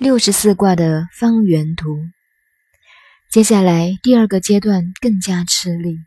[0.00, 2.06] 六十四卦的方圆图。
[3.28, 5.98] 接下来第二个阶段更加吃力，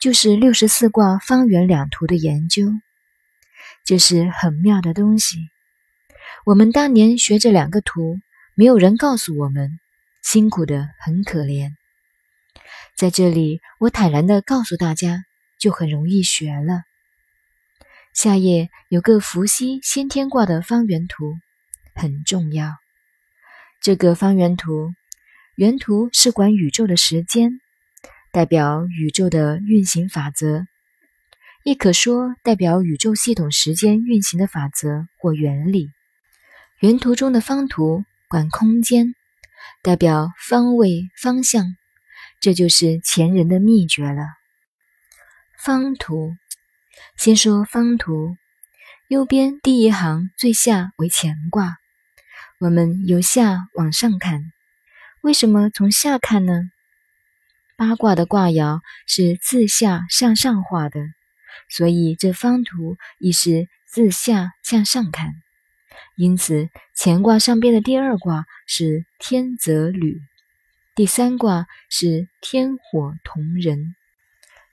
[0.00, 2.72] 就是六十四卦方圆两图的研究。
[3.84, 5.36] 这是很妙的东西。
[6.46, 8.20] 我们当年学这两个图，
[8.54, 9.78] 没有人告诉我们，
[10.22, 11.72] 辛苦的很可怜。
[12.96, 15.24] 在这里，我坦然的告诉大家，
[15.60, 16.84] 就很容易学了。
[18.14, 21.34] 下页有个伏羲先天卦的方圆图，
[21.94, 22.72] 很重要。
[23.84, 24.94] 这个方圆图。
[25.56, 27.60] 原图是管宇宙的时间，
[28.32, 30.64] 代表宇宙的运行法则，
[31.64, 35.90] 亦可说代表宇宙系统时间运行的法则或原理。
[36.80, 39.14] 原图中的方图管空间，
[39.82, 41.76] 代表方位方向，
[42.40, 44.22] 这就是前人的秘诀了。
[45.62, 46.34] 方图，
[47.18, 48.34] 先说方图，
[49.08, 51.76] 右边第一行最下为乾卦，
[52.64, 54.50] 我们由下往上看。
[55.20, 56.70] 为什么从下看呢？
[57.76, 61.00] 八卦的卦爻是自下向上画的，
[61.68, 65.34] 所以这方图亦是自下向上看。
[66.16, 70.22] 因此，乾卦上边的第二卦是天泽履，
[70.94, 73.94] 第三卦是天火同人，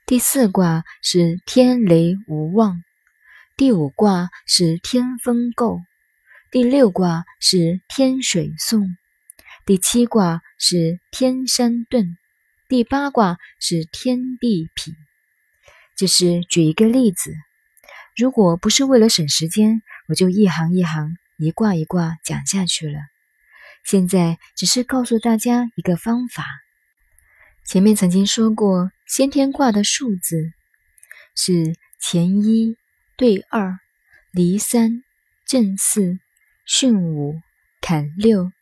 [0.06, 2.82] 第四卦是天雷无妄，
[3.54, 5.82] 第五卦是天风姤，
[6.52, 8.86] 第六卦是天水送。
[9.64, 12.18] 第七卦是天山遁，
[12.68, 14.92] 第八卦是天地痞。
[15.96, 17.32] 就是举一个例子，
[18.14, 22.98] 如果不是为了省时间，我就一行一行、一卦一卦讲下去了。
[23.82, 26.44] 现在只是告诉大家一个方法。
[27.64, 30.52] 前面曾经说过，先天卦的数字
[31.34, 32.76] 是乾一
[33.16, 33.78] 兑二，
[34.32, 35.02] 离三，
[35.46, 36.18] 震四，
[36.66, 37.40] 巽五，
[37.80, 38.52] 坎六。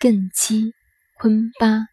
[0.00, 0.74] 艮七，
[1.14, 1.88] 坤八。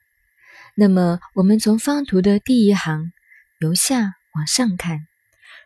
[0.76, 3.12] 那么，我们从方图的第一行
[3.58, 5.08] 由下往上看，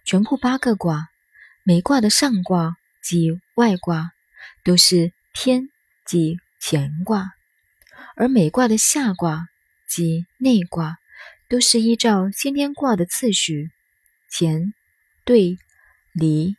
[0.05, 1.09] 全部八个卦，
[1.65, 4.13] 每卦的上卦即外卦
[4.63, 5.67] 都是天
[6.05, 7.33] 即乾卦，
[8.15, 9.49] 而每卦的下卦
[9.85, 10.97] 即内卦
[11.49, 13.69] 都是依照先天卦的次序
[14.31, 14.73] 乾、
[15.25, 15.57] 兑、
[16.13, 16.55] 离、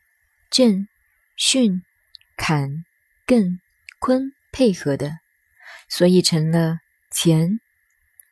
[0.51, 0.87] 震、
[1.39, 1.81] 巽、
[2.37, 2.85] 坎、
[3.31, 3.61] 艮、
[4.01, 5.13] 坤配合的。
[5.89, 6.79] 所以成了
[7.11, 7.61] 乾、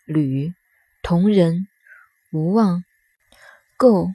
[0.05, 0.55] 履、
[1.03, 1.69] 同人、
[2.33, 2.83] 无妄、
[3.77, 4.09] 构、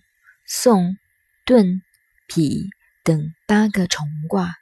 [0.46, 0.98] 宋、
[1.46, 1.82] 遁、
[2.28, 2.70] 匹
[3.04, 4.56] 等八个重卦。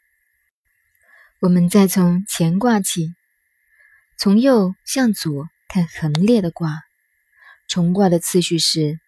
[1.40, 3.16] 我们再从乾卦起，
[4.16, 6.84] 从右向左看横列的卦。
[7.68, 9.00] 重卦的次序是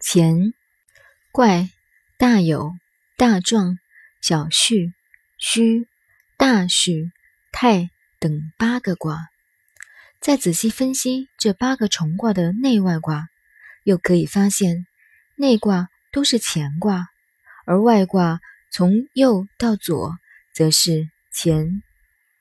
[0.00, 0.52] 乾、
[1.30, 1.68] 怪、
[2.16, 2.72] 大有、
[3.16, 3.78] 大壮、
[4.20, 4.92] 小畜、
[5.36, 5.86] 虚、
[6.46, 7.10] 大畜、
[7.50, 7.90] 太。
[8.20, 9.28] 等八个卦，
[10.20, 13.28] 再仔细分析这八个重卦的内外卦，
[13.82, 14.86] 又可以发现
[15.34, 17.08] 内卦都是乾卦，
[17.66, 18.40] 而外卦
[18.70, 20.16] 从右到左
[20.54, 21.82] 则是乾、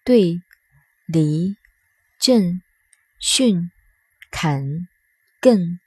[0.03, 0.39] 兑、
[1.07, 1.57] 离、
[2.19, 2.61] 震、
[3.19, 3.69] 巽、
[4.29, 4.87] 坎、
[5.41, 5.79] 艮、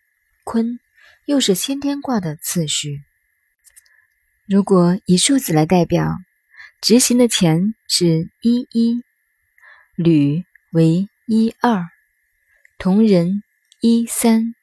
[0.43, 0.81] 坤，
[1.25, 3.00] 又是先天卦的次序。
[4.45, 6.19] 如果以数字来代表，
[6.81, 9.03] 执行的钱是一一。
[9.97, 11.89] 履为一二，
[12.78, 13.43] 同人
[13.81, 14.55] 一三，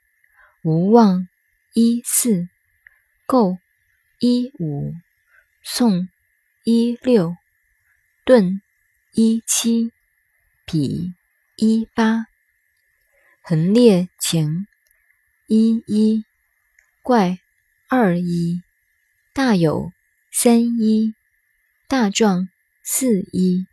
[0.64, 1.28] 无望
[1.74, 2.48] 一四，
[3.26, 3.58] 购
[4.20, 4.94] 一五，
[5.62, 6.08] 宋
[6.64, 7.36] 一六，
[8.24, 8.62] 顿
[9.12, 9.92] 一七，
[10.66, 11.14] 比
[11.58, 12.28] 一八，
[13.42, 14.66] 横列乾
[15.48, 16.24] 一一，
[17.02, 17.40] 怪
[17.90, 18.62] 二一，
[19.34, 19.92] 大有
[20.32, 21.14] 三一，
[21.88, 22.50] 大壮
[22.84, 23.66] 四一，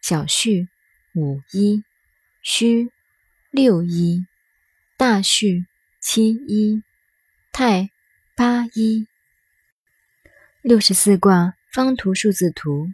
[0.00, 0.68] 小畜。
[1.14, 1.82] 五一，
[2.42, 2.92] 虚
[3.50, 4.24] 六一，
[4.96, 5.64] 大畜
[6.00, 6.84] 七一，
[7.50, 7.90] 太
[8.36, 9.08] 八一。
[10.62, 12.88] 六十四卦方图数字图，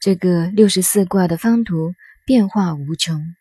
[0.00, 1.94] 这个六十四卦的方图
[2.24, 3.36] 变化无穷。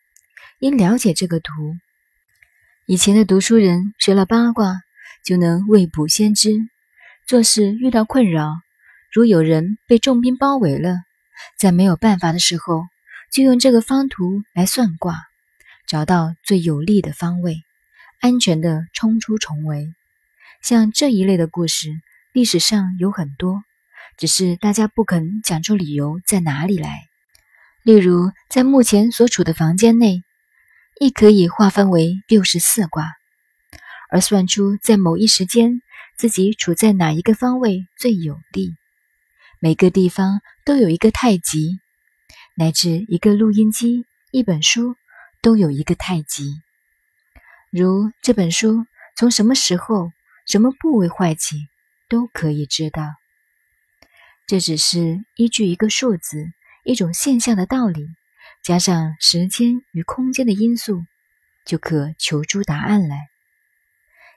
[0.60, 1.78] 因了解这个图，
[2.86, 4.82] 以前的读书人学了八卦，
[5.24, 6.60] 就能未卜先知。
[7.26, 8.62] 做事遇到困扰，
[9.12, 10.98] 如有人被重兵包围了，
[11.58, 12.86] 在没有办法的时候。
[13.32, 15.24] 就用这个方图来算卦，
[15.88, 17.64] 找到最有利的方位，
[18.20, 19.88] 安全的冲出重围。
[20.62, 21.92] 像这一类的故事，
[22.34, 23.64] 历史上有很多，
[24.18, 27.08] 只是大家不肯讲出理由在哪里来。
[27.84, 30.24] 例如，在目前所处的房间内，
[31.00, 33.14] 亦可以划分为六十四卦，
[34.10, 35.82] 而算出在某一时间
[36.18, 38.76] 自己处在哪一个方位最有利。
[39.64, 41.80] 每个地方都有一个太极。
[42.58, 44.96] 乃至一个录音机、一本书，
[45.40, 46.60] 都有一个太极。
[47.70, 50.12] 如这本书从什么时候、
[50.48, 51.68] 什么部位坏起，
[52.10, 53.04] 都可以知道。
[54.48, 56.44] 这只是依据一个数字、
[56.84, 58.08] 一种现象的道理，
[58.64, 61.06] 加上时间与空间的因素，
[61.68, 63.28] 就可求出答案来。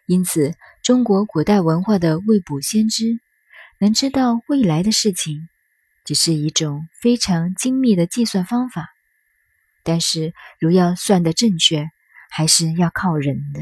[0.05, 3.19] 因此，中国古代文化的未卜先知，
[3.79, 5.49] 能知道未来的事情，
[6.05, 8.89] 只是一种非常精密的计算方法。
[9.83, 11.91] 但是，如要算得正确，
[12.31, 13.61] 还是要靠人的。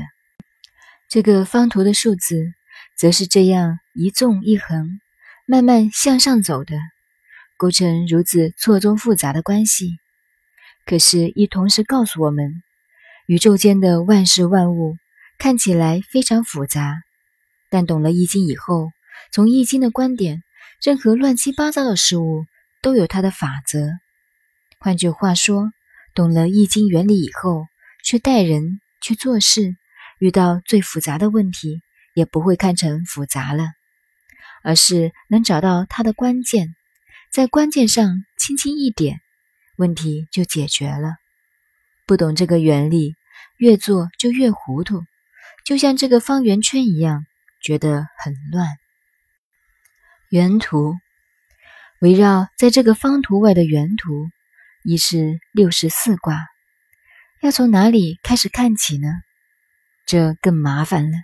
[1.09, 2.53] 这个方图的数字，
[2.97, 5.00] 则是这样一纵一横。
[5.44, 6.76] 慢慢向上走的，
[7.56, 9.99] 构成如此错综复杂的关系。
[10.87, 12.62] 可是，亦同时告诉我们，
[13.26, 14.97] 宇宙间的万事万物
[15.38, 17.03] 看起来非常复杂，
[17.70, 18.93] 但懂了《易经》以后，
[19.32, 20.43] 从《易经》的观点，
[20.82, 22.44] 任何乱七八糟的事物
[22.82, 23.88] 都有它的法则。
[24.79, 25.73] 换句话说，
[26.14, 27.64] 懂了《易经》原理以后，
[28.05, 29.75] 去待人、去做事，
[30.19, 31.81] 遇到最复杂的问题，
[32.14, 33.64] 也不会看成复杂了。
[34.62, 36.75] 而是能找到它的关键，
[37.32, 39.19] 在关键上轻轻一点，
[39.76, 41.17] 问题就解决了。
[42.06, 43.14] 不懂这个原理，
[43.56, 45.00] 越做就越糊涂，
[45.64, 47.25] 就像这个方圆圈一样，
[47.62, 48.69] 觉得很乱。
[50.32, 50.96] 原图
[52.00, 54.31] 围绕在这个方图外的原图，
[54.82, 56.40] 已是六十四卦，
[57.43, 59.08] 要从哪里开始看起呢？
[60.06, 61.19] 这更麻烦了，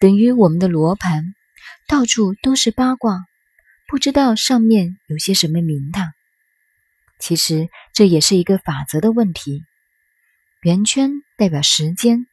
[0.00, 1.34] 等于我们的罗盘。
[1.86, 3.26] 到处都是八卦，
[3.86, 6.10] 不知道上面有些什么名堂。
[7.18, 9.62] 其实这也是一个法则的问题。
[10.62, 12.26] 圆圈代表时间，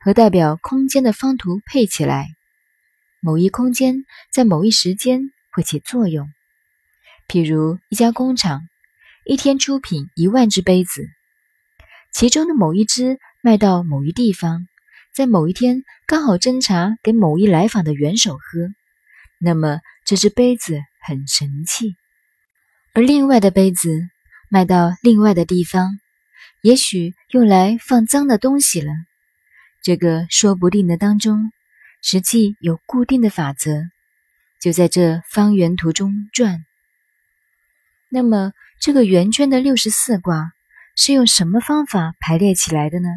[0.00, 2.26] 和代表空间的方图配起来，
[3.26, 6.28] 某一空间在某一时间会起作用。
[7.26, 8.60] 譬如一家工厂，
[9.24, 11.08] 一天出品一万只杯子，
[12.12, 14.68] 其中的某一只卖到某一地方，
[15.12, 18.68] 在某一天刚好斟茶给某一来访的元首喝。
[19.40, 21.96] 那么这只杯子很神气，
[22.92, 23.90] 而另外的杯子
[24.48, 25.98] 卖到另外的地方，
[26.62, 28.92] 也许用来放脏的东西了。
[29.82, 31.50] 这个说不定的当中，
[32.08, 33.90] 实际有固定的法则，
[34.60, 36.64] 就在这方圆图中转。
[38.08, 40.52] 那么这个圆圈的六十四卦
[40.94, 43.08] 是用什么方法排列起来的呢？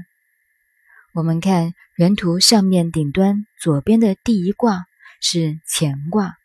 [1.14, 4.86] 我们看原图上面顶端左边的第一卦。
[5.22, 6.38] 是乾卦，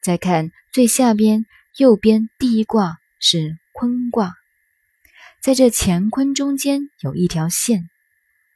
[0.00, 1.44] 再看最下边
[1.76, 4.32] 右边第一卦是坤卦，
[5.42, 7.90] 在这乾坤中间有一条线，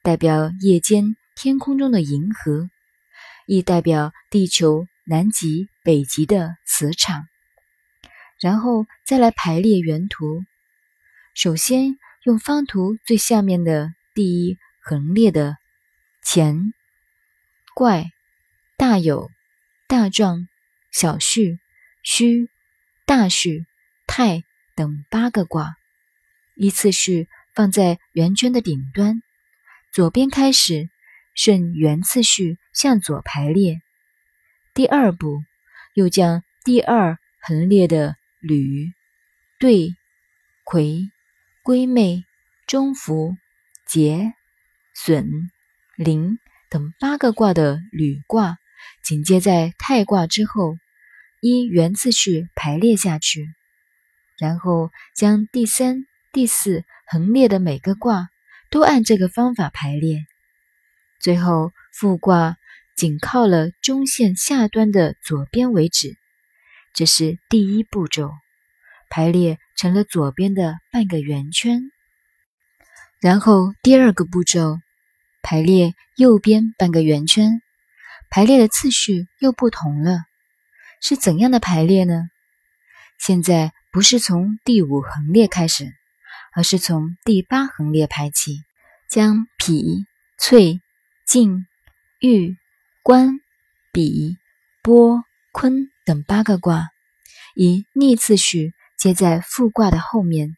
[0.02, 2.70] 代表夜间天空中的银河，
[3.46, 7.26] 亦代表地球南极北极的磁场。
[8.40, 10.44] 然后再来排列原图，
[11.34, 15.56] 首先用方图最下面的第一横列的
[16.24, 16.72] 乾
[17.74, 18.10] 怪
[18.76, 19.30] 大有。
[19.86, 20.48] 大壮、
[20.90, 21.58] 小畜、
[22.02, 22.48] 虚、
[23.04, 23.66] 大畜、
[24.06, 24.42] 太
[24.74, 25.76] 等八个卦，
[26.56, 29.22] 依次序放在圆圈的顶端，
[29.92, 30.88] 左边开始，
[31.34, 33.80] 顺原次序向左排列。
[34.74, 35.42] 第二步，
[35.94, 38.92] 又将第二横列的履、
[39.58, 39.94] 兑、
[40.64, 41.10] 魁、
[41.62, 42.24] 归妹、
[42.66, 43.36] 中孚、
[43.86, 44.34] 劫、
[44.94, 45.50] 损、
[45.96, 46.38] 临
[46.68, 48.58] 等八个卦的履卦。
[49.02, 50.76] 紧接在太卦之后，
[51.40, 53.48] 依原次序排列下去，
[54.36, 58.28] 然后将第三、第四横列的每个卦
[58.70, 60.26] 都按这个方法排列，
[61.18, 62.56] 最后复卦
[63.04, 66.16] 紧靠了中线下端的左边为止。
[66.94, 68.30] 这是第一步骤，
[69.10, 71.82] 排列成了左边的半个圆圈。
[73.20, 74.78] 然后第二个步骤，
[75.42, 77.60] 排列右边半个圆圈。
[78.30, 80.20] 排列的次序又不同了，
[81.02, 82.30] 是怎样的排列呢？
[83.18, 85.92] 现在不是从第五横列开始，
[86.54, 88.62] 而是从第八横列排起，
[89.10, 90.06] 将脾、
[90.38, 90.80] 翠、
[91.26, 91.66] 静、
[92.20, 92.56] 玉、
[93.04, 93.38] 官、
[93.92, 94.38] 比、
[94.82, 96.88] 波、坤等八个卦
[97.54, 100.56] 以逆次序接在复卦的后面，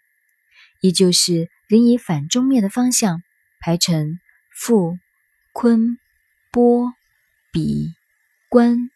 [0.81, 3.25] 也就是仍以反中面的方向
[3.59, 4.21] 排成
[4.55, 4.97] 复、
[5.53, 5.99] 坤、
[6.53, 6.93] 波。
[7.53, 7.95] 比、
[8.51, 8.91] 官、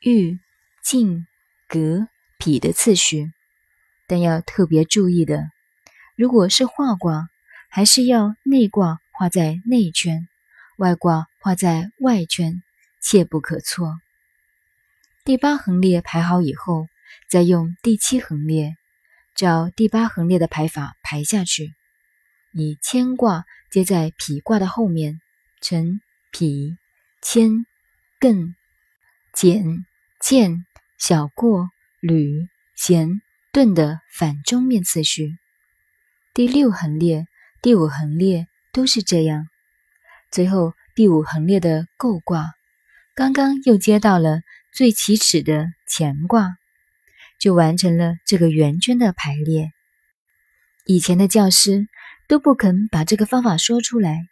[0.00, 0.38] 玉、
[0.84, 1.26] 晋、
[1.66, 2.06] 革、
[2.38, 3.32] 匹的次序，
[4.06, 5.50] 但要特别注意的，
[6.14, 7.28] 如果是画卦，
[7.68, 10.28] 还是要内卦画在内圈，
[10.76, 12.62] 外卦画在外圈，
[13.04, 14.00] 切不可错。
[15.24, 16.86] 第八横列排好以后，
[17.28, 18.76] 再用第七横列，
[19.34, 21.74] 照第八横列的排法排下去，
[22.52, 25.20] 以牵卦接在匹卦的后面，
[25.60, 26.00] 成
[26.32, 26.78] 匹、
[27.20, 27.66] 牵、
[28.18, 28.54] 艮、
[29.34, 29.84] 简、
[30.18, 30.64] 见、
[30.96, 31.68] 小过、
[32.00, 33.20] 履、弦、
[33.52, 35.36] 顿的反中面次序。
[36.32, 37.26] 第六横列、
[37.60, 39.46] 第五横列都是这样。
[40.30, 42.54] 最后第五横列的构卦，
[43.14, 44.40] 刚刚又接到了
[44.72, 46.56] 最起始的乾卦。
[47.40, 49.70] 就完成了这个圆圈的排列。
[50.86, 51.86] 以前的教师
[52.26, 54.26] 都不肯把这个方法说出来，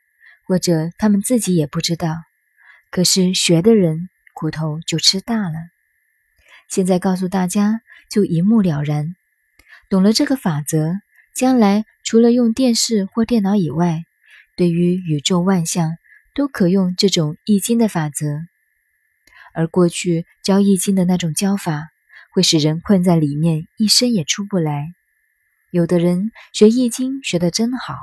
[0.47, 2.17] 或者他们自己也不知道。
[2.91, 5.55] 可是学的人苦头就吃大了。
[6.69, 9.15] 现在告诉大家，就一目了然。
[9.91, 10.95] 懂了这个法则，
[11.35, 14.05] 将来除了用电视或电脑以外，
[14.57, 15.91] 对于宇宙万象
[16.35, 18.27] 都可用这种易经的法则。
[19.55, 21.89] 而过去教易经的那种教法。
[22.35, 24.87] 会使人困在里面，一生也出不来。
[25.71, 27.95] 有的人学易经学得真好，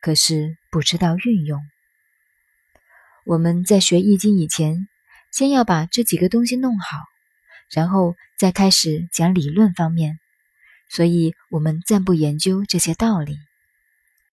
[0.00, 1.60] 可是不知道运用。
[3.24, 4.88] 我们在学易经以前，
[5.30, 6.98] 先要把这几个东西弄好，
[7.70, 10.18] 然后再开始讲理论方面。
[10.88, 13.36] 所以，我们暂不研究这些道理。